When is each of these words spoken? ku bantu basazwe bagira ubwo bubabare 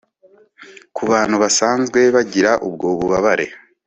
ku 0.95 1.01
bantu 1.11 1.35
basazwe 1.43 1.99
bagira 2.15 2.51
ubwo 2.67 2.87
bubabare 2.97 3.45